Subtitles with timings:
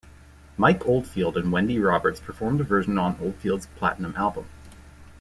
[0.57, 4.47] Mike Oldfield and Wendy Roberts performed a version on Oldfield's "Platinum album".